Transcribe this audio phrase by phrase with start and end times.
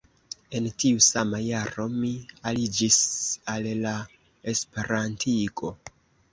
[0.59, 2.09] En tiu sama jaro, mi
[2.53, 2.99] aliĝis
[3.55, 3.95] al la
[4.57, 5.75] esperantigo.